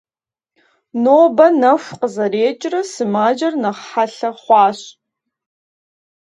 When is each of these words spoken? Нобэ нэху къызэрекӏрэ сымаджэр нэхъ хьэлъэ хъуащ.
Нобэ 1.03 1.45
нэху 1.61 1.95
къызэрекӏрэ 1.99 2.81
сымаджэр 2.91 3.53
нэхъ 3.61 3.83
хьэлъэ 3.89 4.29
хъуащ. 4.41 4.79